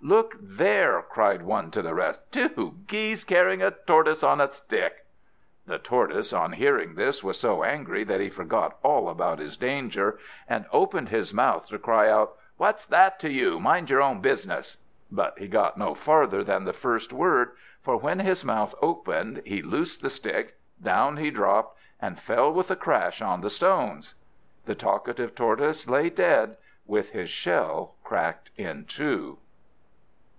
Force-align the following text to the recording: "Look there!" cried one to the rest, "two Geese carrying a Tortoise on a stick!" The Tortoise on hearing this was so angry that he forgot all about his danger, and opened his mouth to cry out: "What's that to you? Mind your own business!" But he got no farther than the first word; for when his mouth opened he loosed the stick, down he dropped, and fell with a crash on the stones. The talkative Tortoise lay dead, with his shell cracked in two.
"Look 0.00 0.36
there!" 0.40 1.02
cried 1.02 1.42
one 1.42 1.72
to 1.72 1.82
the 1.82 1.92
rest, 1.92 2.20
"two 2.30 2.76
Geese 2.86 3.24
carrying 3.24 3.62
a 3.62 3.72
Tortoise 3.72 4.22
on 4.22 4.40
a 4.40 4.48
stick!" 4.48 5.04
The 5.66 5.78
Tortoise 5.78 6.32
on 6.32 6.52
hearing 6.52 6.94
this 6.94 7.24
was 7.24 7.36
so 7.40 7.64
angry 7.64 8.04
that 8.04 8.20
he 8.20 8.30
forgot 8.30 8.76
all 8.84 9.08
about 9.08 9.40
his 9.40 9.56
danger, 9.56 10.20
and 10.48 10.66
opened 10.70 11.08
his 11.08 11.34
mouth 11.34 11.66
to 11.70 11.80
cry 11.80 12.08
out: 12.08 12.36
"What's 12.58 12.84
that 12.84 13.18
to 13.18 13.28
you? 13.32 13.58
Mind 13.58 13.90
your 13.90 14.00
own 14.00 14.20
business!" 14.20 14.76
But 15.10 15.36
he 15.36 15.48
got 15.48 15.76
no 15.76 15.94
farther 15.96 16.44
than 16.44 16.62
the 16.64 16.72
first 16.72 17.12
word; 17.12 17.50
for 17.82 17.96
when 17.96 18.20
his 18.20 18.44
mouth 18.44 18.76
opened 18.80 19.42
he 19.44 19.62
loosed 19.62 20.00
the 20.02 20.10
stick, 20.10 20.56
down 20.80 21.16
he 21.16 21.32
dropped, 21.32 21.76
and 22.00 22.20
fell 22.20 22.52
with 22.52 22.70
a 22.70 22.76
crash 22.76 23.20
on 23.20 23.40
the 23.40 23.50
stones. 23.50 24.14
The 24.64 24.76
talkative 24.76 25.34
Tortoise 25.34 25.88
lay 25.88 26.08
dead, 26.08 26.56
with 26.86 27.10
his 27.10 27.30
shell 27.30 27.96
cracked 28.04 28.52
in 28.56 28.84
two. 28.84 29.38